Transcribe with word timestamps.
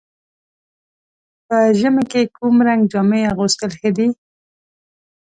په 1.47 1.57
ژمي 1.79 2.03
کې 2.11 2.21
کوم 2.35 2.55
رنګ 2.67 2.81
جامې 2.91 3.21
اغوستل 3.31 3.71
ښه 3.79 3.89
دي؟ 3.97 4.07